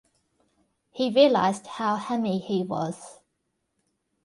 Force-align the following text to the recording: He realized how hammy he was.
He 0.89 1.11
realized 1.11 1.67
how 1.67 1.95
hammy 1.95 2.39
he 2.39 2.63
was. 2.63 3.19